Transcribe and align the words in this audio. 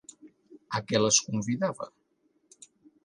A 0.79 0.81
què 0.91 1.01
les 1.03 1.19
convidava? 1.27 1.91